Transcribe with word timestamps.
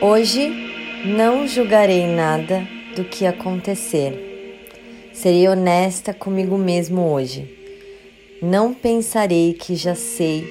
Hoje 0.00 0.52
não 1.06 1.48
julgarei 1.48 2.06
nada 2.06 2.68
do 2.94 3.02
que 3.02 3.24
acontecer. 3.24 4.12
Serei 5.14 5.48
honesta 5.48 6.12
comigo 6.12 6.58
mesmo 6.58 7.10
hoje. 7.10 7.48
Não 8.42 8.74
pensarei 8.74 9.54
que 9.54 9.74
já 9.74 9.94
sei 9.94 10.44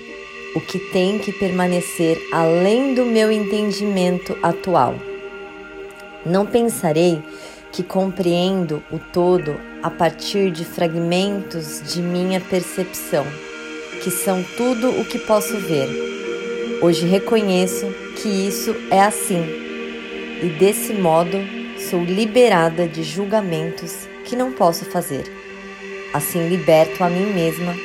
o 0.55 0.59
que 0.59 0.79
tem 0.91 1.19
que 1.19 1.31
permanecer 1.31 2.19
além 2.33 2.95
do 2.95 3.05
meu 3.05 3.31
entendimento 3.31 4.35
atual. 4.41 4.95
Não 6.25 6.47
pensarei 6.47 7.21
que 7.71 7.83
compreendo 7.83 8.81
o 8.91 8.97
todo 8.97 9.55
a 9.83 9.91
partir 9.91 10.49
de 10.49 10.65
fragmentos 10.65 11.83
de 11.93 12.01
minha 12.01 12.41
percepção, 12.41 13.23
que 14.03 14.09
são 14.09 14.43
tudo 14.57 14.89
o 14.89 15.05
que 15.05 15.19
posso 15.19 15.55
ver. 15.59 16.14
Hoje 16.85 17.07
reconheço 17.07 17.87
que 18.21 18.29
isso 18.29 18.75
é 18.91 19.01
assim 19.01 19.43
e 20.43 20.49
desse 20.59 20.93
modo 20.93 21.35
sou 21.89 22.03
liberada 22.03 22.87
de 22.87 23.01
julgamentos 23.01 24.07
que 24.23 24.35
não 24.35 24.51
posso 24.51 24.85
fazer. 24.85 25.23
Assim 26.13 26.47
liberto 26.47 27.03
a 27.03 27.09
mim 27.09 27.33
mesma 27.33 27.75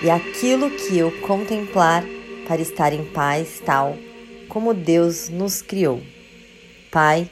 e 0.00 0.08
aquilo 0.08 0.70
que 0.70 0.96
eu 0.96 1.10
contemplar 1.22 2.04
para 2.46 2.62
estar 2.62 2.92
em 2.92 3.04
paz, 3.06 3.60
tal 3.66 3.96
como 4.48 4.72
Deus 4.72 5.28
nos 5.28 5.60
criou. 5.60 6.00
Pai, 6.92 7.28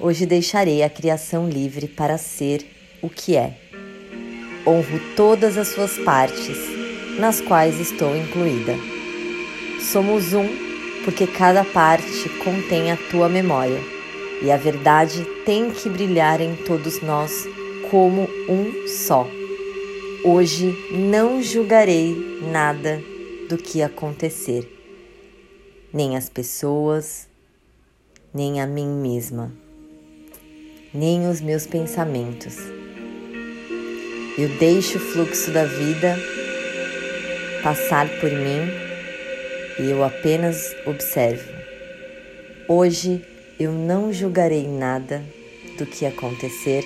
Hoje 0.00 0.26
deixarei 0.26 0.82
a 0.82 0.90
criação 0.90 1.48
livre 1.48 1.86
para 1.86 2.18
ser 2.18 2.66
o 3.00 3.08
que 3.08 3.36
é. 3.36 3.54
Honro 4.66 5.00
todas 5.14 5.56
as 5.56 5.68
suas 5.68 5.96
partes, 5.98 6.58
nas 7.20 7.40
quais 7.40 7.78
estou 7.78 8.16
incluída. 8.16 8.74
Somos 9.82 10.32
um 10.32 10.46
porque 11.04 11.26
cada 11.26 11.64
parte 11.64 12.28
contém 12.44 12.92
a 12.92 12.96
tua 13.10 13.28
memória, 13.28 13.80
e 14.40 14.50
a 14.50 14.56
verdade 14.56 15.24
tem 15.44 15.70
que 15.70 15.88
brilhar 15.88 16.40
em 16.40 16.54
todos 16.54 17.02
nós 17.02 17.46
como 17.90 18.28
um 18.48 18.86
só. 18.86 19.28
Hoje 20.24 20.76
não 20.92 21.42
julgarei 21.42 22.40
nada 22.50 23.02
do 23.48 23.58
que 23.58 23.82
acontecer, 23.82 24.66
nem 25.92 26.16
as 26.16 26.28
pessoas, 26.28 27.28
nem 28.32 28.60
a 28.60 28.66
mim 28.66 28.88
mesma 28.88 29.52
nem 30.94 31.26
os 31.26 31.40
meus 31.40 31.66
pensamentos. 31.66 32.56
Eu 34.36 34.48
deixo 34.58 34.98
o 34.98 35.00
fluxo 35.00 35.50
da 35.50 35.64
vida 35.64 36.16
passar 37.62 38.08
por 38.20 38.30
mim 38.30 38.91
e 39.78 39.90
eu 39.90 40.04
apenas 40.04 40.74
observo. 40.86 41.50
Hoje 42.68 43.22
eu 43.58 43.72
não 43.72 44.12
julgarei 44.12 44.66
nada 44.66 45.22
do 45.78 45.86
que 45.86 46.06
acontecer, 46.06 46.84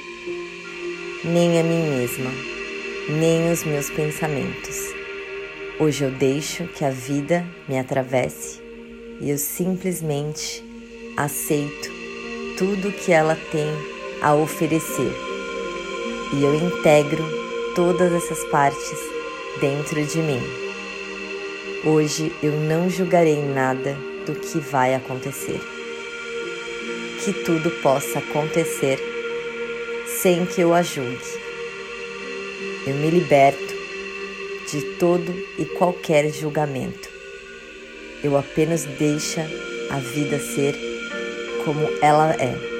nem 1.25 1.59
a 1.59 1.63
mim 1.63 1.91
mesma, 1.91 2.31
nem 3.09 3.51
os 3.51 3.65
meus 3.65 3.91
pensamentos. 3.91 4.77
Hoje 5.79 6.05
eu 6.05 6.11
deixo 6.11 6.67
que 6.69 6.85
a 6.85 6.91
vida 6.91 7.45
me 7.69 7.79
atravesse 7.79 8.61
e 9.21 9.31
eu 9.31 9.39
simplesmente 9.39 10.65
aceito 11.17 11.91
tudo 12.59 12.93
que 12.93 13.13
ela 13.13 13.37
tem 13.53 13.69
a 14.23 14.35
oferecer. 14.35 15.13
E 16.33 16.43
eu 16.43 16.55
integro 16.55 17.25
todas 17.75 18.13
essas 18.13 18.43
partes 18.51 18.99
dentro 19.61 20.05
de 20.05 20.19
mim. 20.19 20.66
Hoje 21.85 22.33
eu 22.43 22.53
não 22.53 22.89
julgarei 22.89 23.43
nada 23.43 23.97
do 24.25 24.35
que 24.35 24.59
vai 24.59 24.95
acontecer. 24.95 25.61
Que 27.25 27.33
tudo 27.45 27.71
possa 27.83 28.19
acontecer 28.19 28.99
sem 30.21 30.47
que 30.47 30.61
eu 30.61 30.73
a 30.73 30.83
julgue. 30.83 31.19
Eu 32.87 32.95
me 32.95 33.11
liberto 33.11 33.75
de 34.71 34.83
todo 34.99 35.33
e 35.59 35.65
qualquer 35.65 36.33
julgamento. 36.33 37.09
Eu 38.23 38.37
apenas 38.37 38.85
deixo 38.85 39.41
a 39.91 39.99
vida 39.99 40.39
ser 40.39 40.75
como 41.65 41.87
ela 42.01 42.33
é 42.35 42.77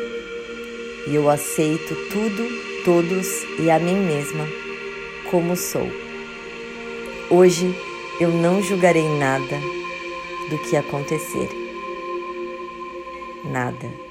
e 1.07 1.15
eu 1.15 1.31
aceito 1.31 1.95
tudo, 2.11 2.85
todos 2.85 3.27
e 3.61 3.71
a 3.71 3.79
mim 3.79 3.95
mesma 3.95 4.47
como 5.31 5.57
sou. 5.57 5.89
Hoje 7.31 7.75
eu 8.19 8.31
não 8.31 8.63
julgarei 8.63 9.09
nada 9.19 9.61
do 10.49 10.59
que 10.59 10.77
acontecer. 10.77 11.51
Nada. 13.45 14.06